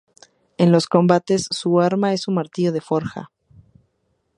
En 0.57 0.71
los 0.71 0.87
combates, 0.87 1.45
su 1.51 1.79
arma 1.79 2.11
es 2.11 2.21
su 2.21 2.31
martillo 2.31 2.71
de 2.71 2.81
forja. 2.81 3.29